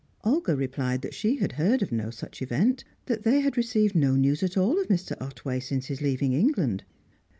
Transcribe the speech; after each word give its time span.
Olga 0.23 0.55
replied 0.55 1.03
that 1.03 1.13
she 1.13 1.35
had 1.35 1.51
heard 1.51 1.83
of 1.83 1.91
no 1.91 2.09
such 2.09 2.41
event; 2.41 2.83
that 3.05 3.21
they 3.21 3.41
had 3.41 3.55
received 3.55 3.93
no 3.93 4.15
news 4.15 4.41
at 4.41 4.57
all 4.57 4.81
of 4.81 4.87
Mr. 4.87 5.15
Otway 5.21 5.59
since 5.59 5.85
his 5.85 6.01
leaving 6.01 6.33
England. 6.33 6.83